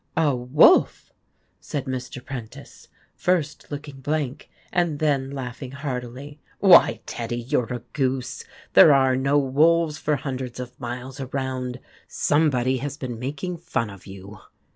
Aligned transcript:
"A 0.27 0.35
wolf!" 0.35 1.13
said 1.59 1.85
Mr. 1.85 2.25
Prentice, 2.25 2.87
first 3.15 3.67
looking 3.69 3.99
blank 4.01 4.49
and 4.73 4.97
then 4.97 5.29
laugh 5.29 5.61
ing 5.61 5.73
heartily." 5.73 6.39
Why, 6.59 7.01
Teddy, 7.05 7.35
you 7.39 7.59
're 7.59 7.73
a 7.75 7.79
goose! 7.93 8.43
There 8.73 8.95
are 8.95 9.15
no 9.15 9.37
wolves 9.37 9.99
for 9.99 10.15
hundreds 10.15 10.59
of 10.59 10.79
miles 10.79 11.19
around. 11.19 11.79
Somebody 12.07 12.77
has 12.77 12.97
been 12.97 13.19
making 13.19 13.57
fun 13.57 13.91
of 13.91 14.07
you." 14.07 14.39